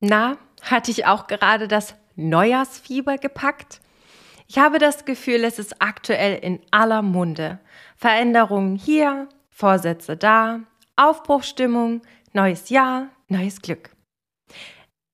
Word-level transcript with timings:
Na, 0.00 0.38
hatte 0.62 0.90
ich 0.90 1.06
auch 1.06 1.26
gerade 1.26 1.66
das 1.66 1.94
Neujahrsfieber 2.14 3.18
gepackt? 3.18 3.80
Ich 4.46 4.58
habe 4.58 4.78
das 4.78 5.04
Gefühl, 5.04 5.44
es 5.44 5.58
ist 5.58 5.82
aktuell 5.82 6.38
in 6.38 6.60
aller 6.70 7.02
Munde. 7.02 7.58
Veränderungen 7.96 8.76
hier, 8.76 9.28
Vorsätze 9.50 10.16
da, 10.16 10.60
Aufbruchstimmung, 10.96 12.02
neues 12.32 12.70
Jahr, 12.70 13.08
neues 13.28 13.60
Glück. 13.60 13.90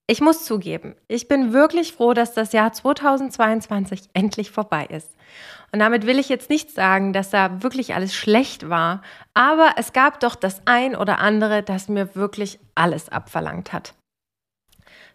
Ich 0.06 0.20
muss 0.20 0.44
zugeben, 0.44 0.94
ich 1.08 1.28
bin 1.28 1.54
wirklich 1.54 1.94
froh, 1.94 2.12
dass 2.12 2.34
das 2.34 2.52
Jahr 2.52 2.72
2022 2.72 4.02
endlich 4.12 4.50
vorbei 4.50 4.84
ist. 4.84 5.16
Und 5.72 5.78
damit 5.78 6.06
will 6.06 6.18
ich 6.18 6.28
jetzt 6.28 6.50
nicht 6.50 6.70
sagen, 6.70 7.14
dass 7.14 7.30
da 7.30 7.62
wirklich 7.62 7.94
alles 7.94 8.14
schlecht 8.14 8.68
war, 8.68 9.00
aber 9.32 9.72
es 9.76 9.94
gab 9.94 10.20
doch 10.20 10.34
das 10.34 10.60
ein 10.66 10.94
oder 10.94 11.20
andere, 11.20 11.62
das 11.62 11.88
mir 11.88 12.14
wirklich 12.14 12.60
alles 12.74 13.08
abverlangt 13.08 13.72
hat. 13.72 13.94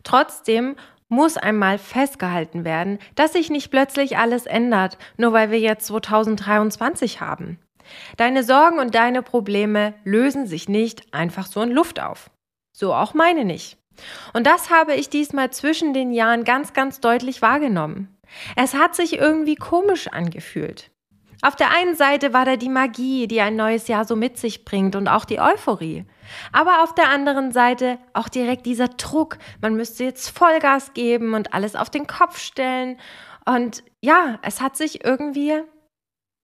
Trotzdem 0.04 0.75
muss 1.09 1.38
einmal 1.38 1.78
festgehalten 1.78 2.64
werden, 2.65 3.00
dass 3.15 3.33
sich 3.33 3.50
nicht 3.50 3.71
plötzlich 3.71 4.18
alles 4.18 4.46
ändert, 4.46 4.97
nur 5.18 5.33
weil 5.33 5.51
wir 5.51 5.60
jetzt 5.60 5.87
2023 5.87 7.19
haben. 7.19 7.60
Deine 8.18 8.43
Sorgen 8.43 8.79
und 8.79 8.93
deine 8.93 9.23
Probleme 9.23 9.96
lösen 10.04 10.46
sich 10.46 10.70
nicht 10.70 11.14
einfach 11.14 11.47
so 11.47 11.61
in 11.61 11.71
Luft 11.71 12.00
auf. 12.00 12.29
So 12.71 12.93
auch 12.93 13.15
meine 13.15 13.46
nicht. 13.46 13.78
Und 14.33 14.47
das 14.47 14.70
habe 14.70 14.93
ich 14.93 15.09
diesmal 15.09 15.51
zwischen 15.51 15.93
den 15.93 16.11
Jahren 16.11 16.43
ganz, 16.43 16.73
ganz 16.73 17.00
deutlich 17.00 17.42
wahrgenommen. 17.42 18.15
Es 18.56 18.75
hat 18.75 18.95
sich 18.95 19.18
irgendwie 19.18 19.56
komisch 19.56 20.07
angefühlt. 20.07 20.92
Auf 21.42 21.56
der 21.56 21.71
einen 21.71 21.96
Seite 21.96 22.34
war 22.34 22.43
da 22.43 22.57
die 22.57 22.70
Magie, 22.70 23.28
die 23.28 23.39
ein 23.39 23.56
neues 23.56 23.88
Jahr 23.88 24.04
so 24.04 24.16
mit 24.16 24.38
sich 24.38 24.66
bringt 24.66 24.96
und 24.96 25.07
auch 25.07 25.24
die 25.24 25.39
Euphorie. 25.39 26.06
Aber 26.52 26.84
auf 26.84 26.93
der 26.96 27.10
anderen 27.10 27.52
Seite 27.52 27.98
auch 28.14 28.28
direkt 28.28 28.65
dieser 28.65 28.89
Druck, 28.89 29.38
man 29.62 29.75
müsste 29.75 30.04
jetzt 30.04 30.29
Vollgas 30.29 30.93
geben 30.93 31.34
und 31.34 31.54
alles 31.54 31.75
auf 31.75 31.89
den 31.89 32.08
Kopf 32.08 32.39
stellen. 32.39 33.00
Und 33.45 33.84
ja, 34.02 34.40
es 34.42 34.59
hat 34.59 34.76
sich 34.76 35.06
irgendwie 35.06 35.64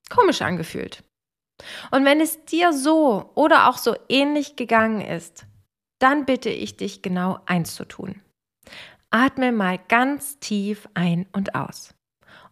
komisch 0.10 0.42
angefühlt. 0.42 1.04
Und 1.92 2.06
wenn 2.06 2.22
es 2.22 2.46
dir 2.46 2.72
so 2.72 3.32
oder 3.36 3.70
auch 3.70 3.78
so 3.78 3.96
ähnlich 4.08 4.56
gegangen 4.56 5.02
ist, 5.02 5.46
dann 6.00 6.26
bitte 6.26 6.50
ich 6.50 6.78
dich 6.78 7.02
genau 7.02 7.40
eins 7.46 7.76
zu 7.76 7.86
tun. 7.86 8.22
Atme 9.10 9.52
mal 9.52 9.78
ganz 9.88 10.40
tief 10.40 10.88
ein 10.94 11.26
und 11.32 11.56
aus. 11.56 11.94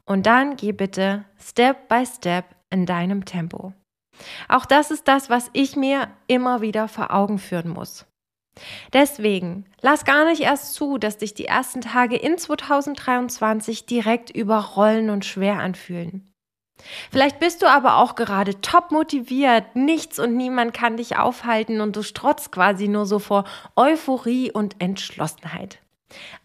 Und 0.05 0.25
dann 0.25 0.55
geh 0.57 0.71
bitte 0.71 1.25
Step 1.39 1.87
by 1.87 2.05
Step 2.05 2.45
in 2.69 2.85
deinem 2.85 3.25
Tempo. 3.25 3.73
Auch 4.47 4.65
das 4.65 4.91
ist 4.91 5.07
das, 5.07 5.29
was 5.29 5.49
ich 5.53 5.75
mir 5.75 6.09
immer 6.27 6.61
wieder 6.61 6.87
vor 6.87 7.11
Augen 7.11 7.39
führen 7.39 7.69
muss. 7.69 8.05
Deswegen 8.91 9.65
lass 9.81 10.05
gar 10.05 10.25
nicht 10.25 10.41
erst 10.41 10.75
zu, 10.75 10.97
dass 10.97 11.17
dich 11.17 11.33
die 11.33 11.45
ersten 11.45 11.81
Tage 11.81 12.15
in 12.15 12.37
2023 12.37 13.85
direkt 13.85 14.29
überrollen 14.29 15.09
und 15.09 15.25
schwer 15.25 15.59
anfühlen. 15.59 16.29
Vielleicht 17.11 17.39
bist 17.39 17.61
du 17.61 17.67
aber 17.67 17.97
auch 17.97 18.15
gerade 18.15 18.59
top 18.61 18.91
motiviert, 18.91 19.75
nichts 19.75 20.19
und 20.19 20.35
niemand 20.35 20.73
kann 20.73 20.97
dich 20.97 21.17
aufhalten 21.17 21.81
und 21.81 21.95
du 21.95 22.03
strotzt 22.03 22.51
quasi 22.51 22.88
nur 22.88 23.05
so 23.05 23.19
vor 23.19 23.45
Euphorie 23.75 24.51
und 24.51 24.75
Entschlossenheit. 24.79 25.79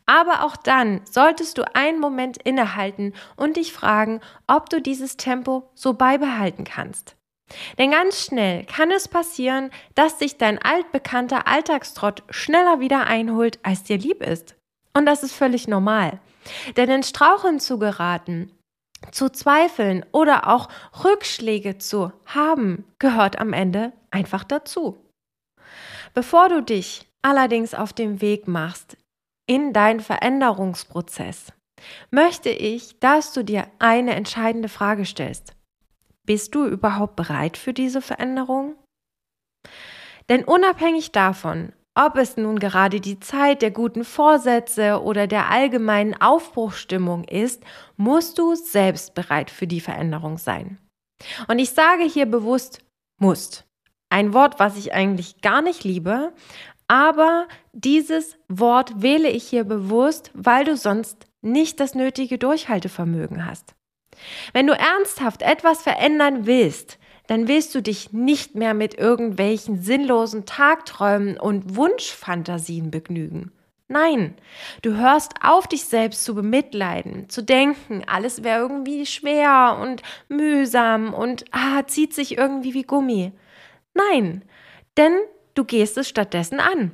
Aber 0.08 0.42
auch 0.42 0.56
dann 0.56 1.02
solltest 1.04 1.58
du 1.58 1.74
einen 1.76 2.00
Moment 2.00 2.38
innehalten 2.38 3.12
und 3.36 3.58
dich 3.58 3.74
fragen, 3.74 4.22
ob 4.46 4.70
du 4.70 4.80
dieses 4.80 5.18
Tempo 5.18 5.70
so 5.74 5.92
beibehalten 5.92 6.64
kannst. 6.64 7.14
Denn 7.76 7.90
ganz 7.90 8.24
schnell 8.24 8.64
kann 8.64 8.90
es 8.90 9.06
passieren, 9.06 9.70
dass 9.94 10.18
sich 10.18 10.38
dein 10.38 10.60
altbekannter 10.62 11.46
Alltagstrott 11.46 12.22
schneller 12.30 12.80
wieder 12.80 13.06
einholt, 13.06 13.58
als 13.62 13.82
dir 13.82 13.98
lieb 13.98 14.22
ist. 14.22 14.56
Und 14.94 15.04
das 15.04 15.22
ist 15.22 15.34
völlig 15.34 15.68
normal. 15.68 16.20
Denn 16.78 16.88
in 16.88 17.02
Straucheln 17.02 17.60
zu 17.60 17.78
geraten, 17.78 18.50
zu 19.12 19.28
zweifeln 19.28 20.06
oder 20.12 20.48
auch 20.48 20.70
Rückschläge 21.04 21.76
zu 21.76 22.12
haben, 22.24 22.86
gehört 22.98 23.38
am 23.38 23.52
Ende 23.52 23.92
einfach 24.10 24.44
dazu. 24.44 25.04
Bevor 26.14 26.48
du 26.48 26.62
dich 26.62 27.06
allerdings 27.20 27.74
auf 27.74 27.92
den 27.92 28.22
Weg 28.22 28.48
machst, 28.48 28.96
in 29.48 29.72
deinen 29.72 30.00
Veränderungsprozess, 30.00 31.52
möchte 32.10 32.50
ich, 32.50 33.00
dass 33.00 33.32
du 33.32 33.42
dir 33.42 33.66
eine 33.80 34.14
entscheidende 34.14 34.68
Frage 34.68 35.04
stellst. 35.04 35.56
Bist 36.24 36.54
du 36.54 36.66
überhaupt 36.66 37.16
bereit 37.16 37.56
für 37.56 37.72
diese 37.72 38.02
Veränderung? 38.02 38.76
Denn 40.28 40.44
unabhängig 40.44 41.10
davon, 41.10 41.72
ob 41.94 42.16
es 42.16 42.36
nun 42.36 42.58
gerade 42.58 43.00
die 43.00 43.18
Zeit 43.18 43.62
der 43.62 43.70
guten 43.70 44.04
Vorsätze 44.04 45.02
oder 45.02 45.26
der 45.26 45.50
allgemeinen 45.50 46.14
Aufbruchstimmung 46.20 47.24
ist, 47.24 47.64
musst 47.96 48.38
du 48.38 48.54
selbst 48.54 49.14
bereit 49.14 49.50
für 49.50 49.66
die 49.66 49.80
Veränderung 49.80 50.38
sein. 50.38 50.78
Und 51.48 51.58
ich 51.58 51.70
sage 51.70 52.04
hier 52.04 52.26
bewusst 52.26 52.84
musst. 53.20 53.64
Ein 54.10 54.32
Wort, 54.32 54.60
was 54.60 54.76
ich 54.76 54.94
eigentlich 54.94 55.40
gar 55.40 55.60
nicht 55.60 55.82
liebe, 55.84 56.32
aber 56.88 57.46
dieses 57.72 58.36
Wort 58.48 59.02
wähle 59.02 59.28
ich 59.28 59.44
hier 59.44 59.64
bewusst, 59.64 60.30
weil 60.34 60.64
du 60.64 60.76
sonst 60.76 61.26
nicht 61.42 61.78
das 61.80 61.94
nötige 61.94 62.38
Durchhaltevermögen 62.38 63.46
hast. 63.46 63.74
Wenn 64.52 64.66
du 64.66 64.72
ernsthaft 64.72 65.42
etwas 65.42 65.82
verändern 65.82 66.46
willst, 66.46 66.98
dann 67.28 67.46
willst 67.46 67.74
du 67.74 67.82
dich 67.82 68.12
nicht 68.12 68.54
mehr 68.54 68.74
mit 68.74 68.98
irgendwelchen 68.98 69.82
sinnlosen 69.82 70.46
Tagträumen 70.46 71.38
und 71.38 71.76
Wunschfantasien 71.76 72.90
begnügen. 72.90 73.52
Nein, 73.86 74.34
du 74.82 74.96
hörst 74.96 75.34
auf, 75.42 75.66
dich 75.66 75.84
selbst 75.84 76.24
zu 76.24 76.34
bemitleiden, 76.34 77.28
zu 77.28 77.42
denken, 77.42 78.02
alles 78.06 78.42
wäre 78.42 78.60
irgendwie 78.60 79.06
schwer 79.06 79.78
und 79.80 80.02
mühsam 80.28 81.14
und 81.14 81.44
ah, 81.52 81.86
zieht 81.86 82.12
sich 82.12 82.36
irgendwie 82.36 82.74
wie 82.74 82.82
Gummi. 82.82 83.32
Nein, 83.94 84.44
denn 84.98 85.14
Du 85.58 85.64
gehst 85.64 85.98
es 85.98 86.08
stattdessen 86.08 86.60
an. 86.60 86.92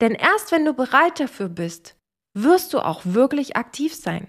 Denn 0.00 0.14
erst 0.14 0.52
wenn 0.52 0.64
du 0.64 0.72
bereit 0.72 1.18
dafür 1.18 1.48
bist, 1.48 1.96
wirst 2.32 2.72
du 2.72 2.78
auch 2.78 3.00
wirklich 3.02 3.56
aktiv 3.56 3.92
sein. 3.92 4.28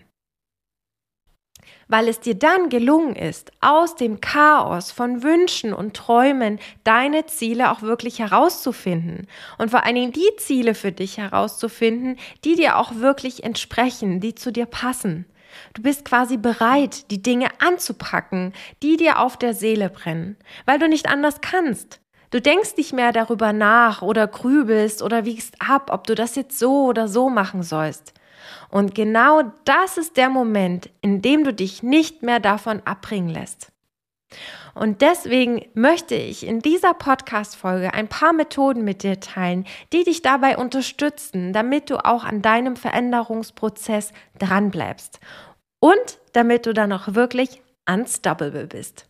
Weil 1.87 2.07
es 2.07 2.19
dir 2.19 2.33
dann 2.33 2.69
gelungen 2.69 3.15
ist, 3.15 3.51
aus 3.61 3.95
dem 3.95 4.21
Chaos 4.21 4.91
von 4.91 5.21
Wünschen 5.21 5.71
und 5.71 5.95
Träumen 5.95 6.59
deine 6.83 7.27
Ziele 7.27 7.71
auch 7.71 7.83
wirklich 7.83 8.17
herauszufinden 8.17 9.27
und 9.59 9.69
vor 9.69 9.83
allen 9.83 9.95
Dingen 9.97 10.13
die 10.13 10.35
Ziele 10.37 10.73
für 10.73 10.91
dich 10.91 11.19
herauszufinden, 11.19 12.17
die 12.43 12.55
dir 12.55 12.79
auch 12.79 12.95
wirklich 12.95 13.43
entsprechen, 13.43 14.19
die 14.19 14.33
zu 14.33 14.51
dir 14.51 14.65
passen. 14.65 15.27
Du 15.75 15.83
bist 15.83 16.05
quasi 16.05 16.37
bereit, 16.37 17.11
die 17.11 17.21
Dinge 17.21 17.49
anzupacken, 17.59 18.51
die 18.81 18.97
dir 18.97 19.19
auf 19.19 19.37
der 19.37 19.53
Seele 19.53 19.91
brennen, 19.91 20.37
weil 20.65 20.79
du 20.79 20.89
nicht 20.89 21.07
anders 21.07 21.39
kannst. 21.41 22.02
Du 22.33 22.41
denkst 22.41 22.77
nicht 22.77 22.93
mehr 22.93 23.11
darüber 23.11 23.53
nach 23.53 24.01
oder 24.01 24.25
grübelst 24.25 25.03
oder 25.03 25.23
wiegst 25.23 25.53
ab, 25.59 25.91
ob 25.93 26.07
du 26.07 26.15
das 26.15 26.33
jetzt 26.33 26.57
so 26.57 26.85
oder 26.85 27.07
so 27.07 27.29
machen 27.29 27.61
sollst. 27.61 28.11
Und 28.71 28.95
genau 28.95 29.43
das 29.65 29.99
ist 29.99 30.17
der 30.17 30.29
Moment, 30.29 30.89
in 31.01 31.21
dem 31.21 31.43
du 31.43 31.53
dich 31.53 31.83
nicht 31.83 32.23
mehr 32.23 32.39
davon 32.39 32.81
abbringen 32.85 33.29
lässt. 33.29 33.71
Und 34.73 35.03
deswegen 35.03 35.63
möchte 35.75 36.15
ich 36.15 36.43
in 36.43 36.59
dieser 36.59 36.95
Podcast-Folge 36.95 37.93
ein 37.93 38.07
paar 38.07 38.33
Methoden 38.33 38.83
mit 38.83 39.03
dir 39.03 39.19
teilen, 39.19 39.67
die 39.93 40.03
dich 40.03 40.23
dabei 40.23 40.57
unterstützen, 40.57 41.53
damit 41.53 41.91
du 41.91 42.03
auch 42.03 42.23
an 42.23 42.41
deinem 42.41 42.77
Veränderungsprozess 42.77 44.11
dranbleibst 44.39 45.19
und 45.79 46.17
damit 46.31 46.65
du 46.65 46.73
dann 46.73 46.93
auch 46.93 47.13
wirklich 47.13 47.61
unstoppable 47.87 48.65
bist. 48.65 49.07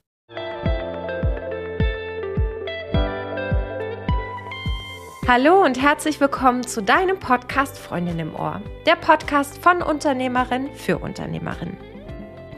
Hallo 5.25 5.63
und 5.63 5.81
herzlich 5.81 6.19
willkommen 6.19 6.67
zu 6.67 6.83
deinem 6.83 7.17
Podcast 7.17 7.79
Freundin 7.79 8.19
im 8.19 8.35
Ohr, 8.35 8.61
der 8.85 8.97
Podcast 8.97 9.57
von 9.57 9.81
Unternehmerin 9.81 10.69
für 10.75 10.97
Unternehmerin. 10.97 11.77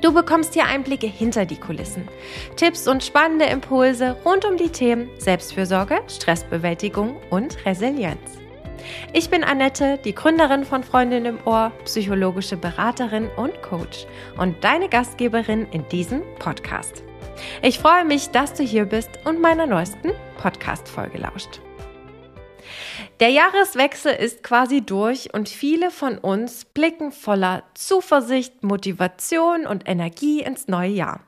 Du 0.02 0.12
bekommst 0.12 0.56
hier 0.56 0.66
Einblicke 0.66 1.06
hinter 1.06 1.46
die 1.46 1.60
Kulissen, 1.60 2.08
Tipps 2.56 2.88
und 2.88 3.04
spannende 3.04 3.46
Impulse 3.46 4.18
rund 4.26 4.46
um 4.46 4.58
die 4.58 4.70
Themen 4.70 5.10
Selbstfürsorge, 5.20 6.02
Stressbewältigung 6.08 7.18
und 7.30 7.64
Resilienz. 7.68 8.40
Ich 9.14 9.30
bin 9.30 9.44
Annette, 9.44 10.00
die 10.04 10.16
Gründerin 10.16 10.66
von 10.66 10.84
Freundin 10.84 11.26
im 11.26 11.38
Ohr, 11.46 11.72
psychologische 11.84 12.58
Beraterin 12.58 13.30
und 13.38 13.62
Coach 13.62 14.08
und 14.38 14.64
deine 14.64 14.90
Gastgeberin 14.90 15.68
in 15.70 15.88
diesem 15.90 16.24
Podcast. 16.40 17.04
Ich 17.62 17.78
freue 17.78 18.06
mich, 18.06 18.32
dass 18.32 18.56
du 18.56 18.64
hier 18.64 18.86
bist 18.86 19.20
und 19.24 19.40
meiner 19.40 19.68
neuesten 19.68 20.14
Podcast-Folge 20.42 21.20
lauscht. 21.20 21.60
Der 23.22 23.30
Jahreswechsel 23.30 24.14
ist 24.14 24.44
quasi 24.44 24.82
durch 24.82 25.34
und 25.34 25.48
viele 25.48 25.90
von 25.90 26.18
uns 26.18 26.66
blicken 26.66 27.14
voller 27.14 27.64
Zuversicht, 27.74 28.62
Motivation 28.62 29.66
und 29.66 29.88
Energie 29.88 30.42
ins 30.42 30.68
neue 30.68 30.90
Jahr. 30.90 31.22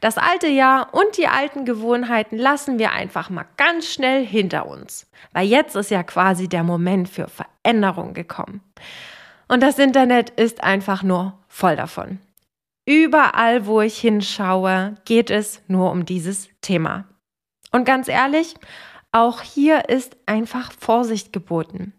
Das 0.00 0.16
alte 0.16 0.48
Jahr 0.48 0.94
und 0.94 1.18
die 1.18 1.28
alten 1.28 1.66
Gewohnheiten 1.66 2.38
lassen 2.38 2.78
wir 2.78 2.92
einfach 2.92 3.28
mal 3.28 3.46
ganz 3.58 3.92
schnell 3.92 4.24
hinter 4.24 4.66
uns, 4.66 5.06
weil 5.32 5.46
jetzt 5.46 5.76
ist 5.76 5.90
ja 5.90 6.02
quasi 6.02 6.48
der 6.48 6.64
Moment 6.64 7.08
für 7.08 7.28
Veränderung 7.28 8.14
gekommen. 8.14 8.62
Und 9.46 9.62
das 9.62 9.78
Internet 9.78 10.30
ist 10.30 10.64
einfach 10.64 11.02
nur 11.02 11.38
voll 11.48 11.76
davon. 11.76 12.18
Überall, 12.86 13.66
wo 13.66 13.82
ich 13.82 13.98
hinschaue, 13.98 14.94
geht 15.04 15.30
es 15.30 15.62
nur 15.68 15.92
um 15.92 16.06
dieses 16.06 16.48
Thema. 16.62 17.04
Und 17.72 17.84
ganz 17.84 18.08
ehrlich, 18.08 18.54
auch 19.12 19.42
hier 19.42 19.88
ist 19.88 20.16
einfach 20.26 20.72
Vorsicht 20.72 21.32
geboten. 21.32 21.94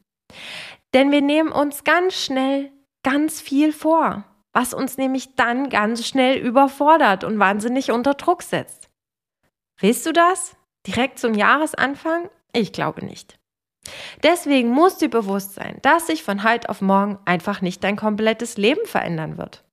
Denn 0.93 1.11
wir 1.11 1.21
nehmen 1.21 1.51
uns 1.51 1.83
ganz 1.83 2.15
schnell 2.15 2.71
ganz 3.03 3.41
viel 3.41 3.73
vor 3.73 4.25
was 4.53 4.73
uns 4.73 4.97
nämlich 4.97 5.35
dann 5.35 5.69
ganz 5.69 6.05
schnell 6.05 6.37
überfordert 6.37 7.23
und 7.23 7.39
wahnsinnig 7.39 7.91
unter 7.91 8.13
Druck 8.13 8.43
setzt. 8.43 8.89
Willst 9.79 10.05
du 10.05 10.13
das? 10.13 10.55
Direkt 10.87 11.19
zum 11.19 11.33
Jahresanfang? 11.33 12.29
Ich 12.53 12.73
glaube 12.73 13.05
nicht. 13.05 13.37
Deswegen 14.23 14.69
muss 14.69 14.97
dir 14.97 15.09
bewusst 15.09 15.55
sein, 15.55 15.79
dass 15.81 16.07
sich 16.07 16.23
von 16.23 16.43
heute 16.43 16.69
auf 16.69 16.81
morgen 16.81 17.17
einfach 17.25 17.61
nicht 17.61 17.83
dein 17.83 17.95
komplettes 17.95 18.57
Leben 18.57 18.85
verändern 18.85 19.37
wird. 19.37 19.63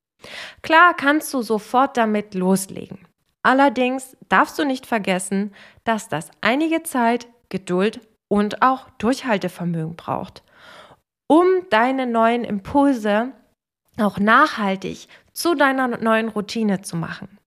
Klar 0.62 0.94
kannst 0.94 1.32
du 1.34 1.42
sofort 1.42 1.96
damit 1.96 2.34
loslegen. 2.34 3.06
Allerdings 3.42 4.16
darfst 4.28 4.58
du 4.58 4.64
nicht 4.64 4.86
vergessen, 4.86 5.54
dass 5.84 6.08
das 6.08 6.30
einige 6.40 6.82
Zeit, 6.82 7.28
Geduld 7.48 8.00
und 8.28 8.62
auch 8.62 8.90
Durchhaltevermögen 8.98 9.96
braucht, 9.96 10.42
um 11.28 11.46
deine 11.70 12.06
neuen 12.06 12.44
Impulse 12.44 13.32
auch 13.98 14.18
nachhaltig 14.18 15.08
zu 15.32 15.54
deiner 15.54 15.88
neuen 15.88 16.28
Routine 16.28 16.82
zu 16.82 16.96
machen. 16.96 17.38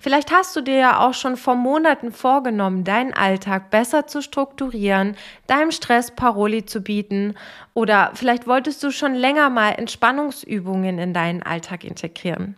Vielleicht 0.00 0.30
hast 0.30 0.54
du 0.54 0.60
dir 0.60 0.76
ja 0.76 1.00
auch 1.00 1.14
schon 1.14 1.36
vor 1.36 1.54
Monaten 1.54 2.12
vorgenommen, 2.12 2.84
deinen 2.84 3.14
Alltag 3.14 3.70
besser 3.70 4.06
zu 4.06 4.20
strukturieren, 4.20 5.16
deinem 5.46 5.70
Stress 5.70 6.10
Paroli 6.10 6.66
zu 6.66 6.82
bieten 6.82 7.34
oder 7.72 8.10
vielleicht 8.14 8.46
wolltest 8.46 8.82
du 8.82 8.90
schon 8.90 9.14
länger 9.14 9.48
mal 9.48 9.70
Entspannungsübungen 9.70 10.98
in 10.98 11.14
deinen 11.14 11.42
Alltag 11.42 11.84
integrieren. 11.84 12.56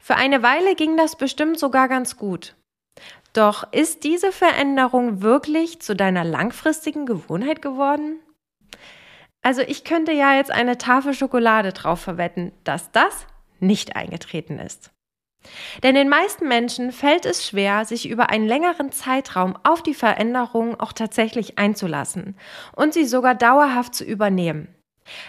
Für 0.00 0.16
eine 0.16 0.42
Weile 0.42 0.74
ging 0.74 0.96
das 0.96 1.16
bestimmt 1.16 1.58
sogar 1.58 1.88
ganz 1.88 2.16
gut. 2.16 2.54
Doch 3.32 3.72
ist 3.72 4.04
diese 4.04 4.32
Veränderung 4.32 5.22
wirklich 5.22 5.80
zu 5.80 5.94
deiner 5.94 6.24
langfristigen 6.24 7.06
Gewohnheit 7.06 7.62
geworden? 7.62 8.18
Also 9.42 9.62
ich 9.62 9.84
könnte 9.84 10.12
ja 10.12 10.34
jetzt 10.34 10.50
eine 10.50 10.78
Tafel 10.78 11.14
Schokolade 11.14 11.72
drauf 11.72 12.00
verwetten, 12.00 12.52
dass 12.64 12.90
das 12.90 13.26
nicht 13.60 13.96
eingetreten 13.96 14.58
ist. 14.58 14.90
Denn 15.82 15.94
den 15.94 16.08
meisten 16.08 16.48
Menschen 16.48 16.90
fällt 16.90 17.24
es 17.24 17.46
schwer, 17.46 17.84
sich 17.84 18.08
über 18.08 18.30
einen 18.30 18.46
längeren 18.46 18.90
Zeitraum 18.90 19.56
auf 19.62 19.82
die 19.82 19.94
Veränderungen 19.94 20.78
auch 20.80 20.92
tatsächlich 20.92 21.58
einzulassen 21.58 22.36
und 22.74 22.92
sie 22.92 23.04
sogar 23.04 23.34
dauerhaft 23.34 23.94
zu 23.94 24.04
übernehmen. 24.04 24.74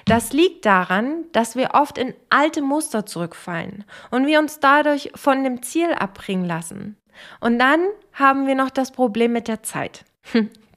Das 0.05 0.33
liegt 0.33 0.65
daran, 0.65 1.25
dass 1.31 1.55
wir 1.55 1.71
oft 1.73 1.97
in 1.97 2.13
alte 2.29 2.61
Muster 2.61 3.05
zurückfallen 3.05 3.85
und 4.11 4.27
wir 4.27 4.39
uns 4.39 4.59
dadurch 4.59 5.11
von 5.15 5.43
dem 5.43 5.61
Ziel 5.61 5.93
abbringen 5.93 6.45
lassen. 6.45 6.97
Und 7.39 7.59
dann 7.59 7.81
haben 8.13 8.47
wir 8.47 8.55
noch 8.55 8.69
das 8.69 8.91
Problem 8.91 9.33
mit 9.33 9.47
der 9.47 9.63
Zeit. 9.63 10.05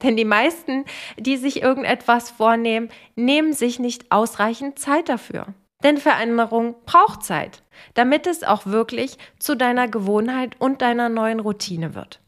Denn 0.03 0.17
die 0.17 0.25
meisten, 0.25 0.85
die 1.17 1.37
sich 1.37 1.63
irgendetwas 1.63 2.31
vornehmen, 2.31 2.89
nehmen 3.15 3.53
sich 3.53 3.79
nicht 3.79 4.11
ausreichend 4.11 4.79
Zeit 4.79 5.09
dafür. 5.09 5.47
Denn 5.85 5.99
Veränderung 5.99 6.77
braucht 6.87 7.25
Zeit, 7.25 7.63
damit 7.95 8.27
es 8.27 8.45
auch 8.45 8.67
wirklich 8.67 9.19
zu 9.39 9.57
deiner 9.57 9.89
Gewohnheit 9.89 10.55
und 10.61 10.83
deiner 10.83 11.09
neuen 11.09 11.41
Routine 11.41 11.95
wird. 11.95 12.22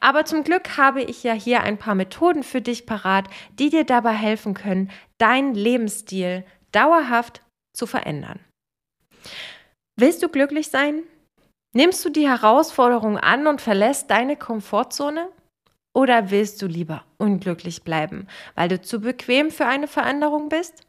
Aber 0.00 0.24
zum 0.24 0.44
Glück 0.44 0.76
habe 0.76 1.02
ich 1.02 1.22
ja 1.22 1.32
hier 1.32 1.62
ein 1.62 1.78
paar 1.78 1.94
Methoden 1.94 2.42
für 2.42 2.60
dich 2.60 2.86
parat, 2.86 3.28
die 3.58 3.70
dir 3.70 3.84
dabei 3.84 4.12
helfen 4.12 4.54
können, 4.54 4.90
deinen 5.18 5.54
Lebensstil 5.54 6.44
dauerhaft 6.72 7.42
zu 7.76 7.86
verändern. 7.86 8.40
Willst 9.98 10.22
du 10.22 10.28
glücklich 10.28 10.68
sein? 10.68 11.02
Nimmst 11.74 12.04
du 12.04 12.10
die 12.10 12.28
Herausforderung 12.28 13.18
an 13.18 13.46
und 13.46 13.60
verlässt 13.60 14.10
deine 14.10 14.36
Komfortzone? 14.36 15.28
Oder 15.94 16.30
willst 16.30 16.62
du 16.62 16.66
lieber 16.66 17.04
unglücklich 17.18 17.82
bleiben, 17.82 18.26
weil 18.54 18.68
du 18.68 18.80
zu 18.80 19.00
bequem 19.00 19.50
für 19.50 19.66
eine 19.66 19.88
Veränderung 19.88 20.48
bist? 20.48 20.86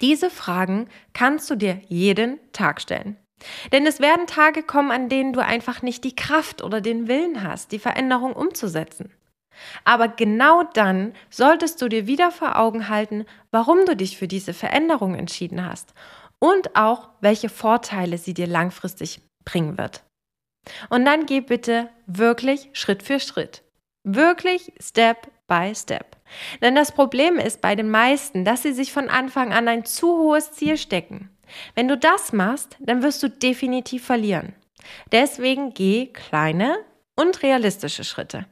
Diese 0.00 0.30
Fragen 0.30 0.88
kannst 1.12 1.50
du 1.50 1.56
dir 1.56 1.80
jeden 1.88 2.38
Tag 2.52 2.80
stellen. 2.80 3.16
Denn 3.72 3.86
es 3.86 4.00
werden 4.00 4.26
Tage 4.26 4.62
kommen, 4.62 4.90
an 4.90 5.08
denen 5.08 5.32
du 5.32 5.42
einfach 5.42 5.82
nicht 5.82 6.04
die 6.04 6.14
Kraft 6.14 6.62
oder 6.62 6.80
den 6.80 7.08
Willen 7.08 7.42
hast, 7.42 7.72
die 7.72 7.78
Veränderung 7.78 8.32
umzusetzen. 8.34 9.12
Aber 9.84 10.08
genau 10.08 10.62
dann 10.62 11.12
solltest 11.28 11.82
du 11.82 11.88
dir 11.88 12.06
wieder 12.06 12.30
vor 12.30 12.58
Augen 12.58 12.88
halten, 12.88 13.26
warum 13.50 13.84
du 13.84 13.96
dich 13.96 14.16
für 14.16 14.28
diese 14.28 14.54
Veränderung 14.54 15.14
entschieden 15.14 15.66
hast 15.66 15.92
und 16.38 16.76
auch 16.76 17.10
welche 17.20 17.48
Vorteile 17.48 18.18
sie 18.18 18.34
dir 18.34 18.46
langfristig 18.46 19.20
bringen 19.44 19.78
wird. 19.78 20.02
Und 20.88 21.04
dann 21.04 21.26
geh 21.26 21.40
bitte 21.40 21.88
wirklich 22.06 22.70
Schritt 22.72 23.02
für 23.02 23.20
Schritt. 23.20 23.62
Wirklich 24.04 24.72
Step 24.80 25.28
by 25.46 25.74
Step. 25.74 26.16
Denn 26.62 26.74
das 26.74 26.92
Problem 26.92 27.36
ist 27.36 27.60
bei 27.60 27.74
den 27.74 27.90
meisten, 27.90 28.44
dass 28.44 28.62
sie 28.62 28.72
sich 28.72 28.92
von 28.92 29.08
Anfang 29.08 29.52
an 29.52 29.68
ein 29.68 29.84
zu 29.84 30.16
hohes 30.18 30.52
Ziel 30.52 30.76
stecken. 30.76 31.28
Wenn 31.74 31.88
du 31.88 31.96
das 31.96 32.32
machst, 32.32 32.76
dann 32.80 33.02
wirst 33.02 33.22
du 33.22 33.28
definitiv 33.28 34.04
verlieren. 34.04 34.54
Deswegen 35.12 35.74
geh 35.74 36.06
kleine 36.06 36.78
und 37.16 37.42
realistische 37.42 38.04
Schritte. 38.04 38.46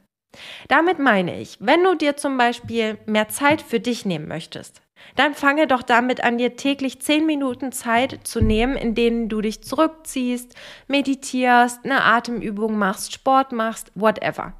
Damit 0.67 0.99
meine 0.99 1.41
ich, 1.41 1.57
wenn 1.59 1.83
du 1.83 1.95
dir 1.95 2.15
zum 2.17 2.37
Beispiel 2.37 2.97
mehr 3.05 3.29
Zeit 3.29 3.61
für 3.61 3.79
dich 3.79 4.05
nehmen 4.05 4.27
möchtest, 4.27 4.81
dann 5.15 5.33
fange 5.33 5.65
doch 5.65 5.81
damit 5.81 6.23
an, 6.23 6.37
dir 6.37 6.55
täglich 6.55 7.01
zehn 7.01 7.25
Minuten 7.25 7.71
Zeit 7.71 8.19
zu 8.23 8.41
nehmen, 8.41 8.75
in 8.75 8.95
denen 8.95 9.29
du 9.29 9.41
dich 9.41 9.63
zurückziehst, 9.63 10.55
meditierst, 10.87 11.83
eine 11.83 12.03
Atemübung 12.03 12.77
machst, 12.77 13.13
Sport 13.13 13.51
machst, 13.51 13.91
whatever. 13.95 14.53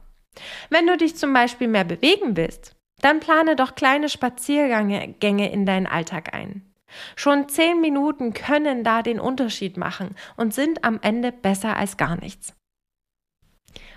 Wenn 0.70 0.88
du 0.88 0.98
dich 0.98 1.16
zum 1.16 1.34
Beispiel 1.34 1.68
mehr 1.68 1.84
bewegen 1.84 2.38
willst, 2.38 2.76
dann 3.02 3.20
plane 3.20 3.56
doch 3.56 3.76
kleine 3.76 4.10
Spaziergänge 4.10 5.52
in 5.52 5.66
deinen 5.66 5.88
Alltag 5.88 6.34
ein. 6.34 6.69
Schon 7.16 7.50
zehn 7.50 7.82
Minuten 7.82 8.34
können 8.34 8.84
da 8.84 9.02
den 9.02 9.20
Unterschied 9.20 9.78
machen 9.78 10.16
und 10.38 10.54
sind 10.54 10.84
am 10.84 11.00
Ende 11.02 11.32
besser 11.32 11.76
als 11.76 11.98
gar 11.98 12.16
nichts. 12.16 12.54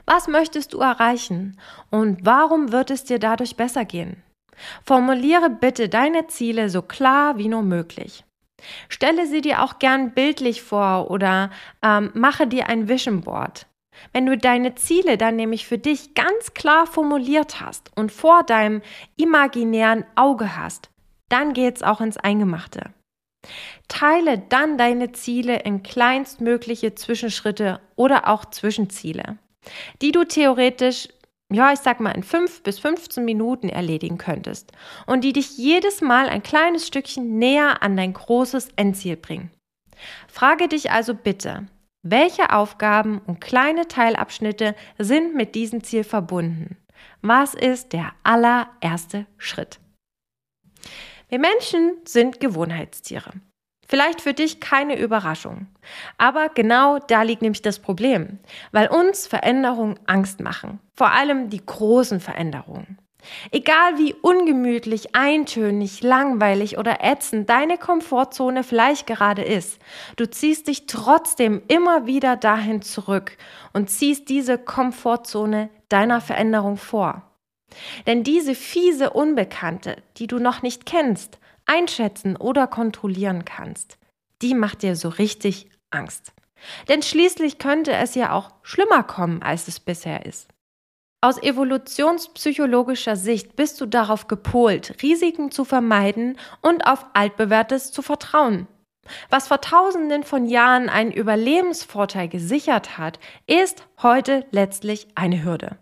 Was 0.05 0.29
möchtest 0.29 0.75
du 0.75 0.79
erreichen 0.79 1.59
und 1.91 2.27
warum 2.27 2.73
wird 2.73 2.91
es 2.91 3.05
dir 3.05 3.19
dadurch 3.19 3.56
besser 3.56 3.85
gehen? 3.85 4.23
Formuliere 4.85 5.49
bitte 5.49 5.89
deine 5.89 6.27
Ziele 6.27 6.69
so 6.69 6.83
klar 6.83 7.39
wie 7.39 7.49
nur 7.49 7.62
möglich. 7.62 8.25
Stelle 8.89 9.27
sie 9.27 9.41
dir 9.41 9.63
auch 9.63 9.79
gern 9.79 10.13
bildlich 10.13 10.63
vor 10.63 11.11
oder 11.11 11.51
ähm, 11.82 12.11
mache 12.15 12.46
dir 12.46 12.69
ein 12.69 12.89
Vision 12.89 13.22
Board. 13.22 13.67
Wenn 14.13 14.27
du 14.27 14.37
deine 14.37 14.75
Ziele 14.75 15.19
dann 15.19 15.37
nämlich 15.37 15.67
für 15.67 15.79
dich 15.79 16.15
ganz 16.15 16.55
klar 16.55 16.87
formuliert 16.87 17.61
hast 17.61 17.91
und 17.96 18.11
vor 18.11 18.43
deinem 18.43 18.82
imaginären 19.17 20.05
Auge 20.15 20.56
hast, 20.56 20.91
dann 21.32 21.55
geht's 21.55 21.82
auch 21.82 22.01
ins 22.01 22.17
Eingemachte. 22.17 22.93
Teile 23.89 24.39
dann 24.39 24.79
deine 24.79 25.12
Ziele 25.12 25.60
in 25.60 25.82
kleinstmögliche 25.82 26.94
Zwischenschritte 26.94 27.81
oder 27.96 28.29
auch 28.29 28.44
Zwischenziele, 28.44 29.39
die 30.01 30.12
du 30.12 30.24
theoretisch, 30.24 31.08
ja, 31.53 31.72
ich 31.72 31.81
sag 31.81 32.01
mal, 32.01 32.12
in 32.12 32.22
5 32.22 32.62
bis 32.62 32.79
15 32.79 33.24
Minuten 33.24 33.69
erledigen 33.69 34.19
könntest 34.19 34.72
und 35.06 35.24
die 35.24 35.32
dich 35.32 35.58
jedes 35.58 36.01
Mal 36.01 36.29
ein 36.29 36.43
kleines 36.43 36.86
Stückchen 36.86 37.39
näher 37.39 37.82
an 37.82 37.96
dein 37.96 38.12
großes 38.12 38.69
Endziel 38.77 39.17
bringen. 39.17 39.51
Frage 40.29 40.69
dich 40.69 40.91
also 40.91 41.15
bitte, 41.15 41.67
welche 42.03 42.51
Aufgaben 42.53 43.20
und 43.27 43.41
kleine 43.41 43.86
Teilabschnitte 43.86 44.74
sind 44.98 45.34
mit 45.34 45.55
diesem 45.55 45.84
Ziel 45.84 46.05
verbunden? 46.05 46.77
Was 47.20 47.55
ist 47.55 47.93
der 47.93 48.12
allererste 48.24 49.27
Schritt? 49.39 49.79
Wir 51.32 51.39
Menschen 51.39 51.96
sind 52.05 52.41
Gewohnheitstiere. 52.41 53.31
Vielleicht 53.89 54.20
für 54.20 54.34
dich 54.34 54.60
keine 54.60 54.98
Überraschung. 54.98 55.67
Aber 56.19 56.51
genau 56.51 56.98
da 56.98 57.22
liegt 57.22 57.41
nämlich 57.41 57.62
das 57.62 57.79
Problem, 57.79 58.39
weil 58.70 58.89
uns 58.89 59.27
Veränderungen 59.27 59.98
Angst 60.05 60.41
machen. 60.41 60.79
Vor 60.94 61.10
allem 61.10 61.48
die 61.48 61.65
großen 61.65 62.20
Veränderungen. 62.20 62.98
Egal 63.51 63.96
wie 63.96 64.12
ungemütlich, 64.12 65.15
eintönig, 65.15 66.03
langweilig 66.03 66.77
oder 66.77 67.03
ätzend 67.03 67.48
deine 67.48 67.79
Komfortzone 67.79 68.62
vielleicht 68.62 69.06
gerade 69.06 69.41
ist, 69.41 69.79
du 70.17 70.29
ziehst 70.29 70.69
dich 70.69 70.84
trotzdem 70.84 71.62
immer 71.67 72.05
wieder 72.05 72.36
dahin 72.36 72.82
zurück 72.82 73.39
und 73.72 73.89
ziehst 73.89 74.29
diese 74.29 74.58
Komfortzone 74.58 75.70
deiner 75.89 76.20
Veränderung 76.20 76.77
vor. 76.77 77.31
Denn 78.06 78.24
diese 78.24 78.55
fiese 78.55 79.10
Unbekannte, 79.10 79.96
die 80.17 80.26
du 80.26 80.38
noch 80.38 80.62
nicht 80.62 80.86
kennst, 80.86 81.38
einschätzen 81.67 82.36
oder 82.36 82.67
kontrollieren 82.67 83.44
kannst, 83.44 83.98
die 84.43 84.55
macht 84.55 84.82
dir 84.82 84.96
so 84.96 85.08
richtig 85.08 85.70
Angst. 85.91 86.32
Denn 86.88 87.02
schließlich 87.02 87.58
könnte 87.58 87.93
es 87.93 88.14
ja 88.14 88.32
auch 88.32 88.50
schlimmer 88.62 89.02
kommen, 89.02 89.43
als 89.43 89.69
es 89.69 89.81
bisher 89.81 90.26
ist. 90.26 90.48
Aus 91.24 91.41
evolutionspsychologischer 91.41 93.14
Sicht 93.14 93.55
bist 93.55 93.81
du 93.81 93.86
darauf 93.86 94.26
gepolt, 94.26 94.96
Risiken 95.02 95.52
zu 95.52 95.64
vermeiden 95.64 96.36
und 96.62 96.86
auf 96.86 97.06
altbewährtes 97.12 97.93
zu 97.93 98.02
vertrauen. 98.02 98.67
Was 99.31 99.48
vor 99.48 99.60
tausenden 99.60 100.24
von 100.24 100.46
Jahren 100.46 100.88
einen 100.88 101.12
Überlebensvorteil 101.12 102.29
gesichert 102.29 102.98
hat, 102.98 103.20
ist 103.46 103.86
heute 104.02 104.46
letztlich 104.50 105.08
eine 105.14 105.44
Hürde, 105.44 105.79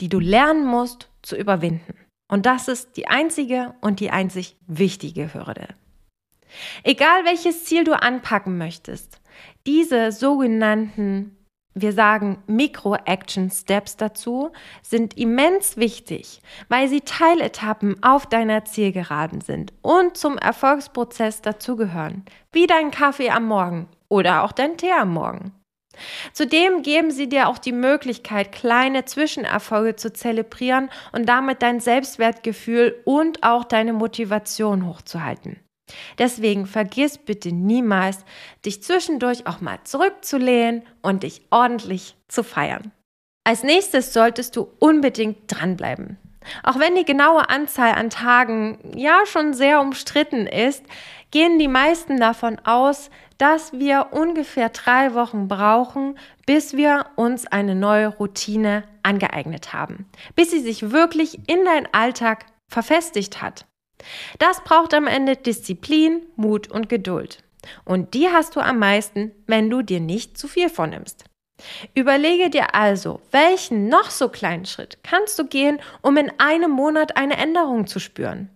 die 0.00 0.08
du 0.08 0.20
lernen 0.20 0.66
musst 0.66 1.08
zu 1.24 1.36
überwinden. 1.36 1.94
Und 2.28 2.46
das 2.46 2.68
ist 2.68 2.96
die 2.96 3.06
einzige 3.08 3.74
und 3.80 4.00
die 4.00 4.10
einzig 4.10 4.56
wichtige 4.66 5.34
Hürde. 5.34 5.68
Egal 6.82 7.24
welches 7.24 7.64
Ziel 7.64 7.84
du 7.84 8.00
anpacken 8.00 8.58
möchtest, 8.58 9.20
diese 9.66 10.12
sogenannten 10.12 11.36
wir 11.74 11.92
sagen 11.92 12.38
Micro-Action-Steps 12.46 13.96
dazu, 13.96 14.50
sind 14.82 15.18
immens 15.18 15.76
wichtig, 15.76 16.40
weil 16.68 16.88
sie 16.88 17.00
Teiletappen 17.00 18.00
auf 18.02 18.26
deiner 18.26 18.64
Zielgeraden 18.64 19.40
sind 19.40 19.72
und 19.82 20.16
zum 20.16 20.38
Erfolgsprozess 20.38 21.42
dazugehören, 21.42 22.24
wie 22.52 22.68
dein 22.68 22.92
Kaffee 22.92 23.30
am 23.30 23.46
Morgen 23.46 23.88
oder 24.08 24.44
auch 24.44 24.52
dein 24.52 24.76
Tee 24.76 24.92
am 24.92 25.12
Morgen. 25.12 25.52
Zudem 26.32 26.82
geben 26.82 27.10
sie 27.10 27.28
dir 27.28 27.48
auch 27.48 27.58
die 27.58 27.72
Möglichkeit, 27.72 28.52
kleine 28.52 29.04
Zwischenerfolge 29.04 29.96
zu 29.96 30.12
zelebrieren 30.12 30.90
und 31.12 31.28
damit 31.28 31.62
dein 31.62 31.80
Selbstwertgefühl 31.80 33.00
und 33.04 33.42
auch 33.42 33.64
deine 33.64 33.92
Motivation 33.92 34.86
hochzuhalten. 34.86 35.58
Deswegen 36.18 36.66
vergiss 36.66 37.18
bitte 37.18 37.52
niemals, 37.52 38.24
dich 38.64 38.82
zwischendurch 38.82 39.46
auch 39.46 39.60
mal 39.60 39.78
zurückzulehnen 39.84 40.82
und 41.02 41.22
dich 41.22 41.42
ordentlich 41.50 42.16
zu 42.28 42.42
feiern. 42.42 42.92
Als 43.44 43.62
nächstes 43.62 44.12
solltest 44.14 44.56
du 44.56 44.70
unbedingt 44.78 45.42
dranbleiben. 45.48 46.18
Auch 46.62 46.78
wenn 46.78 46.94
die 46.94 47.04
genaue 47.04 47.48
Anzahl 47.48 47.92
an 47.92 48.10
Tagen 48.10 48.78
ja 48.96 49.24
schon 49.26 49.54
sehr 49.54 49.80
umstritten 49.80 50.46
ist, 50.46 50.84
gehen 51.34 51.58
die 51.58 51.68
meisten 51.68 52.20
davon 52.20 52.60
aus, 52.60 53.10
dass 53.38 53.72
wir 53.72 54.10
ungefähr 54.12 54.68
drei 54.68 55.14
Wochen 55.14 55.48
brauchen, 55.48 56.16
bis 56.46 56.76
wir 56.76 57.06
uns 57.16 57.44
eine 57.48 57.74
neue 57.74 58.06
Routine 58.06 58.84
angeeignet 59.02 59.72
haben, 59.72 60.06
bis 60.36 60.52
sie 60.52 60.60
sich 60.60 60.92
wirklich 60.92 61.40
in 61.48 61.64
deinen 61.64 61.88
Alltag 61.90 62.46
verfestigt 62.68 63.42
hat. 63.42 63.66
Das 64.38 64.62
braucht 64.62 64.94
am 64.94 65.08
Ende 65.08 65.34
Disziplin, 65.34 66.22
Mut 66.36 66.70
und 66.70 66.88
Geduld. 66.88 67.42
Und 67.84 68.14
die 68.14 68.28
hast 68.28 68.54
du 68.54 68.60
am 68.60 68.78
meisten, 68.78 69.32
wenn 69.48 69.68
du 69.70 69.82
dir 69.82 69.98
nicht 69.98 70.38
zu 70.38 70.46
viel 70.46 70.68
vornimmst. 70.68 71.24
Überlege 71.94 72.48
dir 72.48 72.76
also, 72.76 73.20
welchen 73.32 73.88
noch 73.88 74.10
so 74.10 74.28
kleinen 74.28 74.66
Schritt 74.66 74.98
kannst 75.02 75.36
du 75.40 75.46
gehen, 75.46 75.80
um 76.00 76.16
in 76.16 76.30
einem 76.38 76.70
Monat 76.70 77.16
eine 77.16 77.38
Änderung 77.38 77.88
zu 77.88 77.98
spüren. 77.98 78.53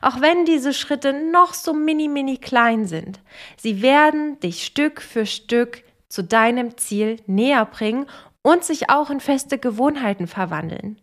Auch 0.00 0.20
wenn 0.20 0.44
diese 0.44 0.74
Schritte 0.74 1.12
noch 1.12 1.54
so 1.54 1.72
mini, 1.72 2.08
mini 2.08 2.36
klein 2.36 2.86
sind, 2.86 3.20
sie 3.56 3.82
werden 3.82 4.38
dich 4.40 4.64
Stück 4.64 5.00
für 5.00 5.26
Stück 5.26 5.82
zu 6.08 6.22
deinem 6.22 6.76
Ziel 6.76 7.20
näher 7.26 7.64
bringen 7.64 8.06
und 8.42 8.64
sich 8.64 8.90
auch 8.90 9.10
in 9.10 9.20
feste 9.20 9.58
Gewohnheiten 9.58 10.26
verwandeln. 10.26 11.00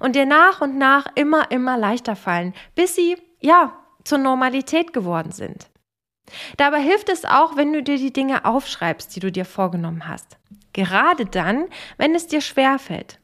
Und 0.00 0.16
dir 0.16 0.26
nach 0.26 0.60
und 0.60 0.76
nach 0.76 1.06
immer, 1.14 1.50
immer 1.50 1.78
leichter 1.78 2.16
fallen, 2.16 2.54
bis 2.74 2.94
sie 2.96 3.16
ja, 3.40 3.76
zur 4.04 4.18
Normalität 4.18 4.92
geworden 4.92 5.32
sind. 5.32 5.70
Dabei 6.56 6.80
hilft 6.80 7.08
es 7.08 7.24
auch, 7.24 7.56
wenn 7.56 7.72
du 7.72 7.82
dir 7.82 7.96
die 7.96 8.12
Dinge 8.12 8.44
aufschreibst, 8.44 9.14
die 9.14 9.20
du 9.20 9.32
dir 9.32 9.44
vorgenommen 9.44 10.08
hast. 10.08 10.38
Gerade 10.72 11.26
dann, 11.26 11.66
wenn 11.96 12.14
es 12.14 12.26
dir 12.26 12.40
schwerfällt. 12.40 13.18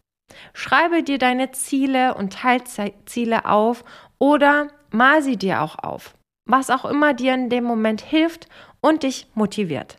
Schreibe 0.52 1.02
dir 1.02 1.18
deine 1.18 1.52
Ziele 1.52 2.14
und 2.14 2.32
Teilziele 2.32 3.46
auf 3.46 3.84
oder 4.18 4.68
mal 4.90 5.22
sie 5.22 5.36
dir 5.36 5.62
auch 5.62 5.78
auf. 5.78 6.14
Was 6.48 6.70
auch 6.70 6.84
immer 6.84 7.14
dir 7.14 7.34
in 7.34 7.50
dem 7.50 7.64
Moment 7.64 8.00
hilft 8.00 8.48
und 8.80 9.02
dich 9.02 9.26
motiviert. 9.34 9.98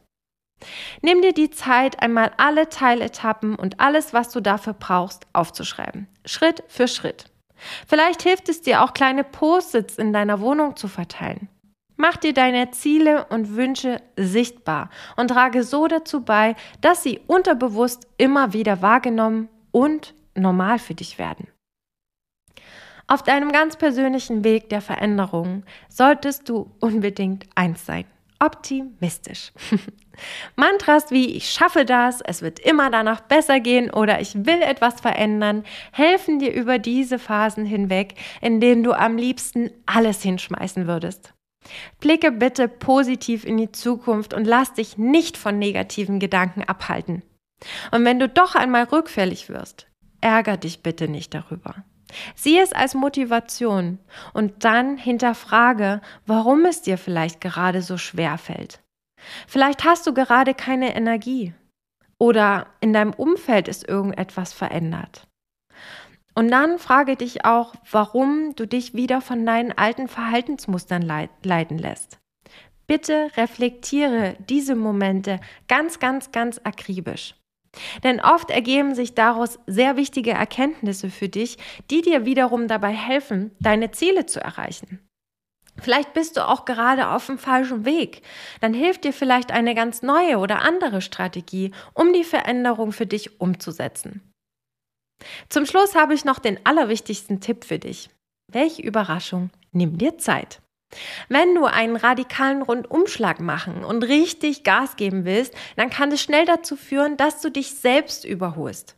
Nimm 1.02 1.22
dir 1.22 1.34
die 1.34 1.52
Zeit, 1.52 2.02
einmal 2.02 2.32
alle 2.38 2.70
Teiletappen 2.70 3.56
und 3.56 3.80
alles, 3.80 4.14
was 4.14 4.30
du 4.30 4.42
dafür 4.42 4.74
brauchst, 4.74 5.28
aufzuschreiben. 5.34 6.08
Schritt 6.26 6.64
für 6.68 6.88
Schritt. 6.88 7.26
Vielleicht 7.88 8.24
hilft 8.24 8.50
es 8.50 8.62
dir 8.62 8.84
auch, 8.84 8.94
kleine 8.94 9.24
Post-its 9.24 9.98
in 9.98 10.14
deiner 10.14 10.40
Wohnung 10.40 10.76
zu 10.76 10.88
verteilen. 10.88 11.50
Mach 11.96 12.16
dir 12.16 12.34
deine 12.34 12.70
Ziele 12.72 13.26
und 13.26 13.56
Wünsche 13.56 14.02
sichtbar 14.16 14.92
und 15.16 15.30
trage 15.30 15.64
so 15.64 15.88
dazu 15.88 16.22
bei, 16.22 16.56
dass 16.80 17.02
sie 17.02 17.20
unterbewusst 17.26 18.08
immer 18.18 18.54
wieder 18.54 18.84
wahrgenommen 18.84 19.50
und 19.72 20.14
normal 20.36 20.78
für 20.78 20.94
dich 20.94 21.18
werden. 21.18 21.48
Auf 23.10 23.24
deinem 23.24 23.54
ganz 23.54 23.78
persönlichen 23.78 24.44
Weg 24.44 24.70
der 24.70 24.82
Veränderung 24.82 25.64
solltest 25.88 26.50
du 26.50 26.72
unbedingt 26.82 27.46
eins 27.56 27.86
sein, 27.86 28.04
optimistisch. 28.40 29.54
Mantras 30.58 31.10
wie 31.10 31.38
ich 31.38 31.50
schaffe 31.50 31.86
das, 31.86 32.20
es 32.20 32.42
wird 32.42 32.60
immer 32.60 32.90
danach 32.90 33.22
besser 33.22 33.62
gehen 33.62 33.92
oder 33.92 34.20
ich 34.20 34.36
will 34.46 34.62
etwas 34.62 35.00
verändern, 35.00 35.64
helfen 35.94 36.40
dir 36.40 36.54
über 36.54 36.80
diese 36.80 37.18
Phasen 37.18 37.66
hinweg, 37.66 38.16
in 38.42 38.60
denen 38.60 38.84
du 38.84 38.92
am 38.92 39.16
liebsten 39.16 39.72
alles 39.86 40.22
hinschmeißen 40.22 40.86
würdest. 40.86 41.34
Blicke 42.02 42.34
bitte 42.34 42.68
positiv 42.68 43.46
in 43.46 43.58
die 43.58 43.72
Zukunft 43.72 44.34
und 44.34 44.46
lass 44.46 44.74
dich 44.74 44.98
nicht 44.98 45.38
von 45.38 45.58
negativen 45.58 46.20
Gedanken 46.20 46.64
abhalten. 46.64 47.24
Und 47.92 48.04
wenn 48.04 48.20
du 48.20 48.28
doch 48.28 48.56
einmal 48.56 48.84
rückfällig 48.84 49.48
wirst, 49.48 49.88
ärger 50.20 50.58
dich 50.58 50.84
bitte 50.84 51.08
nicht 51.08 51.34
darüber. 51.34 51.86
Sieh 52.36 52.60
es 52.60 52.74
als 52.74 52.94
Motivation 52.94 54.00
und 54.34 54.64
dann 54.64 54.98
hinterfrage, 54.98 56.02
warum 56.26 56.66
es 56.66 56.82
dir 56.82 56.98
vielleicht 56.98 57.42
gerade 57.42 57.82
so 57.82 57.98
schwer 57.98 58.38
fällt. 58.38 58.82
Vielleicht 59.48 59.84
hast 59.84 60.08
du 60.08 60.14
gerade 60.14 60.54
keine 60.54 60.96
Energie 60.96 61.54
oder 62.20 62.68
in 62.80 62.94
deinem 62.94 63.14
Umfeld 63.14 63.68
ist 63.68 63.88
irgendetwas 63.88 64.54
verändert. 64.54 65.28
Und 66.34 66.50
dann 66.50 66.78
frage 66.78 67.16
dich 67.16 67.46
auch, 67.46 67.74
warum 67.90 68.56
du 68.56 68.68
dich 68.68 68.94
wieder 68.94 69.22
von 69.22 69.46
deinen 69.46 69.72
alten 69.72 70.08
Verhaltensmustern 70.08 71.02
leiten 71.02 71.80
lässt. 71.80 72.20
Bitte 72.86 73.32
reflektiere 73.36 74.38
diese 74.48 74.76
Momente 74.76 75.40
ganz, 75.68 76.00
ganz, 76.00 76.32
ganz 76.32 76.62
akribisch. 76.64 77.36
Denn 78.04 78.20
oft 78.20 78.50
ergeben 78.50 78.96
sich 78.96 79.14
daraus 79.14 79.60
sehr 79.68 79.98
wichtige 79.98 80.32
Erkenntnisse 80.32 81.10
für 81.10 81.30
dich, 81.30 81.58
die 81.90 82.02
dir 82.02 82.26
wiederum 82.26 82.68
dabei 82.68 82.92
helfen, 82.92 83.52
deine 83.60 83.92
Ziele 83.92 84.26
zu 84.26 84.40
erreichen. 84.42 85.00
Vielleicht 85.80 86.14
bist 86.14 86.38
du 86.38 86.48
auch 86.48 86.66
gerade 86.66 87.10
auf 87.10 87.28
dem 87.28 87.38
falschen 87.38 87.86
Weg. 87.86 88.22
Dann 88.62 88.74
hilft 88.74 89.04
dir 89.04 89.14
vielleicht 89.14 89.52
eine 89.52 89.76
ganz 89.76 90.02
neue 90.02 90.38
oder 90.38 90.62
andere 90.62 91.02
Strategie, 91.02 91.72
um 91.94 92.14
die 92.14 92.24
Veränderung 92.24 92.92
für 92.92 93.06
dich 93.06 93.40
umzusetzen. 93.40 94.22
Zum 95.50 95.66
Schluss 95.66 95.96
habe 95.96 96.14
ich 96.14 96.26
noch 96.26 96.40
den 96.40 96.60
allerwichtigsten 96.66 97.42
Tipp 97.42 97.66
für 97.66 97.80
dich. 97.80 98.10
Welche 98.52 98.82
Überraschung? 98.82 99.50
Nimm 99.72 99.98
dir 99.98 100.18
Zeit. 100.18 100.62
Wenn 101.30 101.54
du 101.56 101.66
einen 101.66 101.96
radikalen 101.96 102.62
Rundumschlag 102.62 103.40
machen 103.40 103.84
und 103.84 104.04
richtig 104.04 104.64
Gas 104.64 104.96
geben 104.96 105.26
willst, 105.26 105.54
dann 105.76 105.90
kann 105.90 106.12
es 106.12 106.22
schnell 106.22 106.46
dazu 106.46 106.76
führen, 106.76 107.18
dass 107.18 107.42
du 107.42 107.52
dich 107.52 107.76
selbst 107.76 108.26
überholst. 108.26 108.96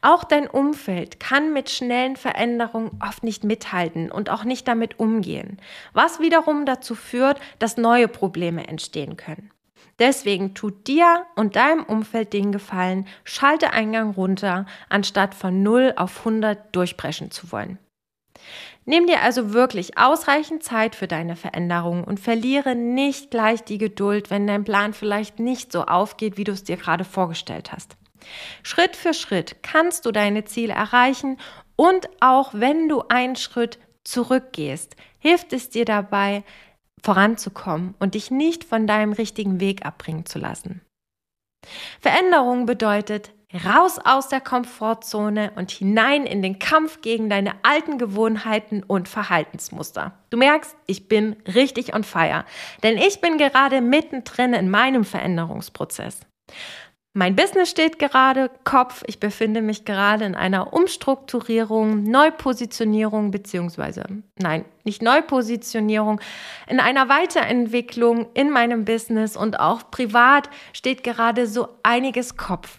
Auch 0.00 0.24
dein 0.24 0.48
Umfeld 0.48 1.20
kann 1.20 1.52
mit 1.52 1.70
schnellen 1.70 2.16
Veränderungen 2.16 3.00
oft 3.06 3.22
nicht 3.22 3.44
mithalten 3.44 4.10
und 4.10 4.30
auch 4.30 4.44
nicht 4.44 4.66
damit 4.66 4.98
umgehen, 4.98 5.60
was 5.92 6.20
wiederum 6.20 6.66
dazu 6.66 6.94
führt, 6.94 7.40
dass 7.58 7.76
neue 7.76 8.08
Probleme 8.08 8.66
entstehen 8.66 9.16
können. 9.16 9.50
Deswegen 10.00 10.54
tut 10.54 10.88
dir 10.88 11.26
und 11.36 11.56
deinem 11.56 11.84
Umfeld 11.84 12.32
den 12.32 12.52
Gefallen, 12.52 13.06
schalte 13.22 13.72
Eingang 13.72 14.12
runter, 14.12 14.66
anstatt 14.88 15.34
von 15.34 15.62
0 15.62 15.92
auf 15.96 16.20
100 16.20 16.74
durchbrechen 16.74 17.30
zu 17.30 17.52
wollen. 17.52 17.78
Nimm 18.84 19.06
dir 19.06 19.22
also 19.22 19.52
wirklich 19.52 19.98
ausreichend 19.98 20.62
Zeit 20.62 20.96
für 20.96 21.06
deine 21.06 21.36
Veränderungen 21.36 22.04
und 22.04 22.18
verliere 22.18 22.74
nicht 22.74 23.30
gleich 23.30 23.62
die 23.62 23.78
Geduld, 23.78 24.30
wenn 24.30 24.46
dein 24.46 24.64
Plan 24.64 24.92
vielleicht 24.94 25.38
nicht 25.38 25.70
so 25.72 25.84
aufgeht, 25.84 26.36
wie 26.36 26.44
du 26.44 26.52
es 26.52 26.64
dir 26.64 26.76
gerade 26.76 27.04
vorgestellt 27.04 27.72
hast. 27.72 27.96
Schritt 28.62 28.96
für 28.96 29.14
Schritt 29.14 29.62
kannst 29.62 30.06
du 30.06 30.12
deine 30.12 30.44
Ziele 30.44 30.74
erreichen 30.74 31.38
und 31.76 32.08
auch 32.20 32.52
wenn 32.52 32.88
du 32.88 33.02
einen 33.08 33.36
Schritt 33.36 33.78
zurückgehst, 34.04 34.96
hilft 35.18 35.52
es 35.52 35.70
dir 35.70 35.84
dabei, 35.84 36.42
voranzukommen 37.02 37.94
und 37.98 38.14
dich 38.14 38.30
nicht 38.30 38.64
von 38.64 38.86
deinem 38.86 39.12
richtigen 39.12 39.60
Weg 39.60 39.86
abbringen 39.86 40.26
zu 40.26 40.38
lassen. 40.38 40.82
Veränderung 42.00 42.66
bedeutet 42.66 43.32
raus 43.64 43.98
aus 44.04 44.28
der 44.28 44.40
Komfortzone 44.40 45.52
und 45.56 45.70
hinein 45.70 46.24
in 46.24 46.42
den 46.42 46.58
Kampf 46.58 47.00
gegen 47.00 47.28
deine 47.28 47.54
alten 47.62 47.98
Gewohnheiten 47.98 48.82
und 48.82 49.08
Verhaltensmuster. 49.08 50.12
Du 50.30 50.36
merkst, 50.36 50.76
ich 50.86 51.08
bin 51.08 51.36
richtig 51.46 51.94
on 51.94 52.04
fire, 52.04 52.44
denn 52.82 52.96
ich 52.96 53.20
bin 53.20 53.38
gerade 53.38 53.80
mittendrin 53.80 54.54
in 54.54 54.70
meinem 54.70 55.04
Veränderungsprozess. 55.04 56.20
Mein 57.12 57.34
Business 57.34 57.68
steht 57.68 57.98
gerade 57.98 58.52
Kopf. 58.62 59.02
Ich 59.08 59.18
befinde 59.18 59.62
mich 59.62 59.84
gerade 59.84 60.24
in 60.26 60.36
einer 60.36 60.72
Umstrukturierung, 60.72 62.04
Neupositionierung 62.04 63.32
beziehungsweise 63.32 64.04
nein, 64.38 64.64
nicht 64.84 65.02
Neupositionierung, 65.02 66.20
in 66.68 66.78
einer 66.78 67.08
Weiterentwicklung 67.08 68.28
in 68.34 68.50
meinem 68.50 68.84
Business 68.84 69.36
und 69.36 69.58
auch 69.58 69.90
privat 69.90 70.50
steht 70.72 71.02
gerade 71.02 71.48
so 71.48 71.66
einiges 71.82 72.36
Kopf. 72.36 72.78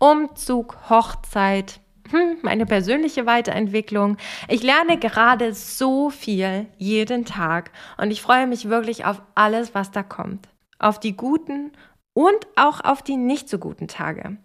Umzug, 0.00 0.78
Hochzeit, 0.88 1.78
hm, 2.10 2.38
meine 2.40 2.64
persönliche 2.64 3.26
Weiterentwicklung. 3.26 4.16
Ich 4.48 4.62
lerne 4.62 4.98
gerade 4.98 5.52
so 5.52 6.08
viel 6.08 6.66
jeden 6.78 7.26
Tag 7.26 7.70
und 7.98 8.10
ich 8.10 8.22
freue 8.22 8.46
mich 8.46 8.70
wirklich 8.70 9.04
auf 9.04 9.20
alles, 9.34 9.74
was 9.74 9.90
da 9.90 10.02
kommt. 10.02 10.48
Auf 10.78 10.98
die 10.98 11.16
guten 11.16 11.72
und 12.14 12.46
auch 12.56 12.82
auf 12.82 13.02
die 13.02 13.16
nicht 13.16 13.50
so 13.50 13.58
guten 13.58 13.88
Tage. 13.88 14.38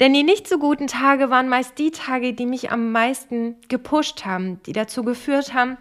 Denn 0.00 0.14
die 0.14 0.22
nicht 0.22 0.48
so 0.48 0.58
guten 0.58 0.86
Tage 0.86 1.28
waren 1.28 1.50
meist 1.50 1.78
die 1.78 1.90
Tage, 1.90 2.32
die 2.32 2.46
mich 2.46 2.72
am 2.72 2.90
meisten 2.90 3.56
gepusht 3.68 4.24
haben, 4.24 4.62
die 4.62 4.72
dazu 4.72 5.04
geführt 5.04 5.52
haben, 5.52 5.76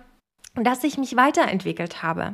dass 0.56 0.84
ich 0.84 0.98
mich 0.98 1.16
weiterentwickelt 1.16 2.04
habe. 2.04 2.34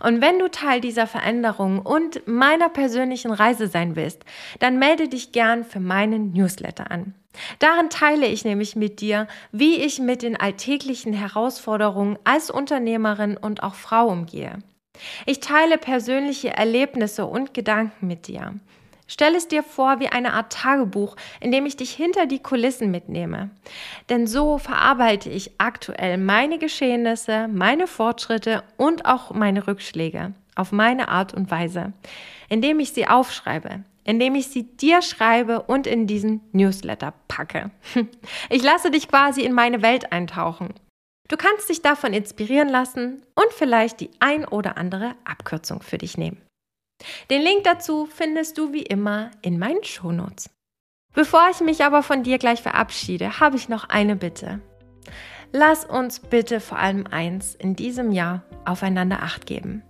Und 0.00 0.20
wenn 0.20 0.38
du 0.38 0.48
Teil 0.48 0.80
dieser 0.80 1.06
Veränderung 1.06 1.80
und 1.80 2.26
meiner 2.26 2.68
persönlichen 2.68 3.32
Reise 3.32 3.66
sein 3.66 3.96
willst, 3.96 4.24
dann 4.60 4.78
melde 4.78 5.08
dich 5.08 5.32
gern 5.32 5.64
für 5.64 5.80
meinen 5.80 6.32
Newsletter 6.32 6.90
an. 6.90 7.14
Darin 7.58 7.90
teile 7.90 8.26
ich 8.26 8.44
nämlich 8.44 8.76
mit 8.76 9.00
dir, 9.00 9.26
wie 9.52 9.76
ich 9.76 9.98
mit 9.98 10.22
den 10.22 10.36
alltäglichen 10.36 11.12
Herausforderungen 11.12 12.18
als 12.24 12.50
Unternehmerin 12.50 13.36
und 13.36 13.62
auch 13.62 13.74
Frau 13.74 14.08
umgehe. 14.08 14.58
Ich 15.26 15.40
teile 15.40 15.76
persönliche 15.76 16.50
Erlebnisse 16.56 17.26
und 17.26 17.52
Gedanken 17.52 18.06
mit 18.06 18.28
dir. 18.28 18.54
Stell 19.08 19.34
es 19.34 19.48
dir 19.48 19.62
vor 19.62 20.00
wie 20.00 20.08
eine 20.08 20.32
Art 20.32 20.52
Tagebuch, 20.52 21.16
in 21.40 21.52
dem 21.52 21.66
ich 21.66 21.76
dich 21.76 21.92
hinter 21.92 22.26
die 22.26 22.42
Kulissen 22.42 22.90
mitnehme. 22.90 23.50
Denn 24.08 24.26
so 24.26 24.58
verarbeite 24.58 25.30
ich 25.30 25.52
aktuell 25.58 26.18
meine 26.18 26.58
Geschehnisse, 26.58 27.48
meine 27.48 27.86
Fortschritte 27.86 28.62
und 28.76 29.06
auch 29.06 29.32
meine 29.32 29.66
Rückschläge 29.66 30.32
auf 30.54 30.72
meine 30.72 31.08
Art 31.08 31.34
und 31.34 31.50
Weise, 31.50 31.92
indem 32.48 32.80
ich 32.80 32.92
sie 32.92 33.06
aufschreibe, 33.06 33.84
indem 34.04 34.34
ich 34.34 34.48
sie 34.48 34.62
dir 34.62 35.02
schreibe 35.02 35.62
und 35.62 35.86
in 35.86 36.06
diesen 36.06 36.40
Newsletter 36.52 37.12
packe. 37.28 37.70
Ich 38.48 38.62
lasse 38.62 38.90
dich 38.90 39.08
quasi 39.08 39.42
in 39.42 39.52
meine 39.52 39.82
Welt 39.82 40.12
eintauchen 40.12 40.74
Du 41.28 41.36
kannst 41.36 41.68
dich 41.68 41.82
davon 41.82 42.12
inspirieren 42.12 42.68
lassen 42.68 43.22
und 43.34 43.52
vielleicht 43.52 44.00
die 44.00 44.10
ein 44.20 44.44
oder 44.44 44.76
andere 44.76 45.16
Abkürzung 45.24 45.82
für 45.82 45.98
dich 45.98 46.16
nehmen. 46.16 46.40
Den 47.30 47.42
Link 47.42 47.64
dazu 47.64 48.06
findest 48.06 48.58
du 48.58 48.72
wie 48.72 48.82
immer 48.82 49.30
in 49.42 49.58
meinen 49.58 49.84
Shownotes. 49.84 50.50
Bevor 51.14 51.48
ich 51.50 51.60
mich 51.60 51.84
aber 51.84 52.02
von 52.02 52.22
dir 52.22 52.38
gleich 52.38 52.62
verabschiede, 52.62 53.40
habe 53.40 53.56
ich 53.56 53.68
noch 53.68 53.88
eine 53.88 54.16
Bitte. 54.16 54.60
Lass 55.52 55.84
uns 55.84 56.20
bitte 56.20 56.60
vor 56.60 56.78
allem 56.78 57.06
eins 57.06 57.54
in 57.54 57.76
diesem 57.76 58.12
Jahr 58.12 58.42
aufeinander 58.64 59.22
acht 59.22 59.46
geben. 59.46 59.82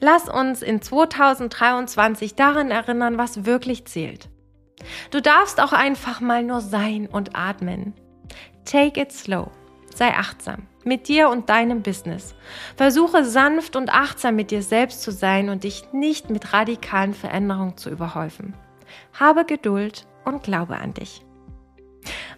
Lass 0.00 0.28
uns 0.28 0.62
in 0.62 0.82
2023 0.82 2.34
daran 2.34 2.70
erinnern, 2.70 3.16
was 3.16 3.46
wirklich 3.46 3.86
zählt. 3.86 4.28
Du 5.10 5.22
darfst 5.22 5.60
auch 5.60 5.72
einfach 5.72 6.20
mal 6.20 6.42
nur 6.42 6.60
sein 6.60 7.06
und 7.06 7.36
atmen. 7.36 7.94
Take 8.64 9.00
it 9.00 9.12
slow. 9.12 9.50
Sei 9.94 10.12
achtsam 10.14 10.66
mit 10.84 11.08
dir 11.08 11.28
und 11.28 11.48
deinem 11.48 11.82
Business. 11.82 12.34
Versuche 12.76 13.24
sanft 13.24 13.76
und 13.76 13.90
achtsam 13.90 14.36
mit 14.36 14.50
dir 14.50 14.62
selbst 14.62 15.02
zu 15.02 15.12
sein 15.12 15.48
und 15.48 15.64
dich 15.64 15.92
nicht 15.92 16.30
mit 16.30 16.52
radikalen 16.52 17.14
Veränderungen 17.14 17.76
zu 17.76 17.90
überhäufen. 17.90 18.54
Habe 19.18 19.44
Geduld 19.44 20.06
und 20.24 20.42
glaube 20.42 20.76
an 20.76 20.94
dich. 20.94 21.24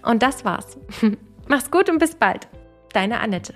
Und 0.04 0.22
das 0.22 0.44
war's. 0.44 0.78
Mach's 1.48 1.70
gut 1.70 1.88
und 1.88 1.98
bis 1.98 2.14
bald. 2.14 2.48
Deine 2.92 3.20
Annette. 3.20 3.54